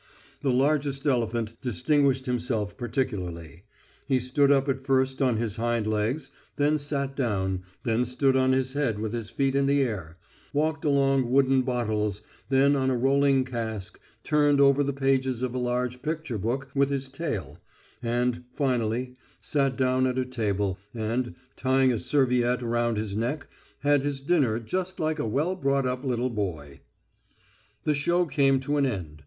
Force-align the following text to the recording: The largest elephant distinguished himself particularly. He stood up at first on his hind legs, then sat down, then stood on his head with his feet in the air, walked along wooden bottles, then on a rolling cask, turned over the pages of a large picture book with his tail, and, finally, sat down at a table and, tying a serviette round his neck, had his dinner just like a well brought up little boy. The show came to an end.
The 0.41 0.49
largest 0.49 1.05
elephant 1.05 1.61
distinguished 1.61 2.25
himself 2.25 2.75
particularly. 2.75 3.65
He 4.07 4.19
stood 4.19 4.51
up 4.51 4.67
at 4.67 4.81
first 4.83 5.21
on 5.21 5.37
his 5.37 5.57
hind 5.57 5.85
legs, 5.85 6.31
then 6.55 6.79
sat 6.79 7.15
down, 7.15 7.61
then 7.83 8.05
stood 8.05 8.35
on 8.35 8.51
his 8.51 8.73
head 8.73 8.97
with 8.97 9.13
his 9.13 9.29
feet 9.29 9.53
in 9.55 9.67
the 9.67 9.83
air, 9.83 10.17
walked 10.53 10.85
along 10.85 11.29
wooden 11.29 11.61
bottles, 11.61 12.23
then 12.49 12.75
on 12.75 12.89
a 12.89 12.97
rolling 12.97 13.45
cask, 13.45 13.99
turned 14.23 14.59
over 14.59 14.81
the 14.81 14.91
pages 14.91 15.43
of 15.43 15.53
a 15.53 15.59
large 15.59 16.01
picture 16.01 16.39
book 16.39 16.71
with 16.73 16.89
his 16.89 17.07
tail, 17.07 17.59
and, 18.01 18.43
finally, 18.55 19.13
sat 19.39 19.77
down 19.77 20.07
at 20.07 20.17
a 20.17 20.25
table 20.25 20.79
and, 20.95 21.35
tying 21.55 21.93
a 21.93 21.99
serviette 21.99 22.63
round 22.63 22.97
his 22.97 23.15
neck, 23.15 23.45
had 23.81 24.01
his 24.01 24.19
dinner 24.19 24.59
just 24.59 24.99
like 24.99 25.19
a 25.19 25.27
well 25.27 25.55
brought 25.55 25.85
up 25.85 26.03
little 26.03 26.31
boy. 26.31 26.79
The 27.83 27.93
show 27.93 28.25
came 28.25 28.59
to 28.61 28.77
an 28.77 28.87
end. 28.87 29.19